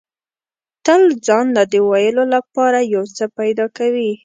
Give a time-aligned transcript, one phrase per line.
[0.85, 4.11] تل ځان له د ویلو لپاره یو څه پیدا کوي.